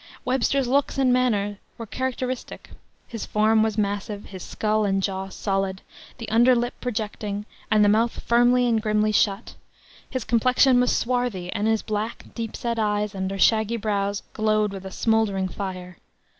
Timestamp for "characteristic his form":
1.85-3.61